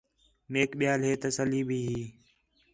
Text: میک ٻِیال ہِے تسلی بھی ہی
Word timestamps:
میک 0.51 0.71
ٻِیال 0.79 1.01
ہِے 1.07 1.13
تسلی 1.23 1.61
بھی 1.67 1.79
ہی 1.87 2.01